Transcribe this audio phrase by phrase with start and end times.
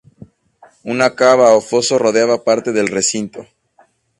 [0.93, 3.41] Una cava o foso rodeaba parte del recinto.